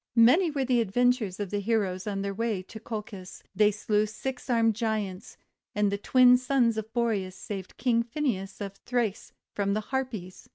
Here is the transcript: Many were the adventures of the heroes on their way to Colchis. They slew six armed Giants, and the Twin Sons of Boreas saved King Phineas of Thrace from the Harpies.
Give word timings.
Many 0.15 0.49
were 0.49 0.65
the 0.65 0.81
adventures 0.81 1.39
of 1.39 1.51
the 1.51 1.59
heroes 1.59 2.07
on 2.07 2.23
their 2.23 2.33
way 2.33 2.63
to 2.63 2.79
Colchis. 2.79 3.43
They 3.55 3.69
slew 3.69 4.07
six 4.07 4.49
armed 4.49 4.73
Giants, 4.75 5.37
and 5.75 5.91
the 5.91 5.99
Twin 5.99 6.37
Sons 6.37 6.75
of 6.75 6.91
Boreas 6.91 7.35
saved 7.35 7.77
King 7.77 8.01
Phineas 8.01 8.59
of 8.61 8.77
Thrace 8.77 9.31
from 9.53 9.75
the 9.75 9.79
Harpies. 9.91 10.49